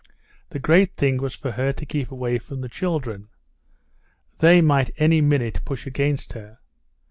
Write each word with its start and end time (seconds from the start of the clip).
The 0.49 0.57
great 0.57 0.95
thing 0.95 1.17
was 1.17 1.35
for 1.35 1.51
her 1.51 1.71
to 1.73 1.85
keep 1.85 2.09
away 2.09 2.39
from 2.39 2.61
the 2.61 2.69
children—they 2.69 4.59
might 4.59 4.89
any 4.97 5.21
minute 5.21 5.63
push 5.63 5.85
against 5.85 6.33
her. 6.33 6.57